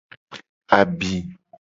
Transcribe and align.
Abi. 0.77 1.11